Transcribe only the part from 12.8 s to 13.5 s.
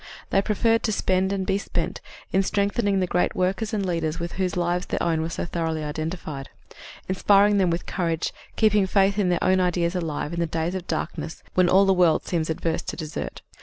to desert.'"